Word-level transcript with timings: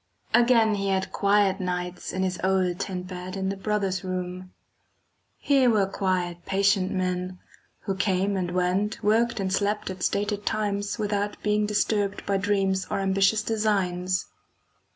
Again 0.33 0.73
he 0.73 0.87
had 0.87 1.11
quiet 1.11 1.59
nights 1.59 2.11
in 2.11 2.23
his 2.23 2.39
old 2.43 2.79
tent 2.79 3.05
bed 3.05 3.37
in 3.37 3.49
the 3.49 3.55
brothers' 3.55 4.03
room. 4.03 4.51
Here 5.37 5.69
were 5.69 5.85
quiet 5.85 6.43
patient 6.47 6.89
men, 6.91 7.37
who 7.81 7.93
came 7.93 8.35
and 8.35 8.49
went, 8.49 9.03
worked 9.03 9.39
and 9.39 9.53
slept 9.53 9.91
at 9.91 10.01
stated 10.01 10.43
times 10.43 10.97
without 10.97 11.37
being 11.43 11.67
disturbed 11.67 12.25
by 12.25 12.37
dreams 12.37 12.87
or 12.89 12.97
ambitious 12.99 13.43
designs. 13.43 14.25